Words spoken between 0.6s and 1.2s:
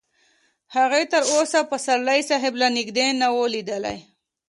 هغې